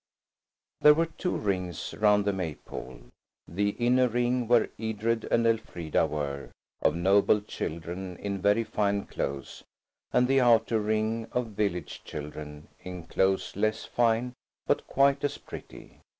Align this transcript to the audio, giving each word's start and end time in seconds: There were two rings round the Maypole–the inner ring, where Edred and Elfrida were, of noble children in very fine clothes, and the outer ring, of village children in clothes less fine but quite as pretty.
There 0.79 0.95
were 0.95 1.05
two 1.05 1.37
rings 1.37 1.93
round 1.93 2.25
the 2.25 2.33
Maypole–the 2.33 3.69
inner 3.69 4.07
ring, 4.07 4.47
where 4.47 4.69
Edred 4.79 5.25
and 5.29 5.45
Elfrida 5.45 6.07
were, 6.07 6.49
of 6.81 6.95
noble 6.95 7.39
children 7.39 8.17
in 8.17 8.41
very 8.41 8.63
fine 8.63 9.05
clothes, 9.05 9.63
and 10.11 10.27
the 10.27 10.41
outer 10.41 10.79
ring, 10.79 11.27
of 11.33 11.49
village 11.49 12.01
children 12.03 12.67
in 12.79 13.03
clothes 13.03 13.55
less 13.55 13.85
fine 13.85 14.33
but 14.65 14.87
quite 14.87 15.23
as 15.23 15.37
pretty. 15.37 15.99